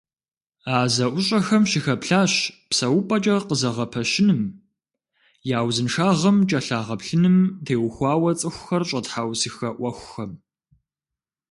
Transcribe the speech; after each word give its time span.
А 0.73 0.75
зэӀущӀэхэм 0.93 1.63
щыхэплъащ 1.71 2.33
псэупӀэкӀэ 2.69 3.35
къызэгъэпэщыным, 3.47 4.41
я 5.57 5.59
узыншагъэм 5.67 6.37
кӀэлъагъэплъыным 6.49 7.37
теухуауэ 7.65 8.31
цӀыхухэр 8.39 8.83
щӀэтхьэусыхэ 8.89 9.69
Ӏуэхухэм. 9.77 10.31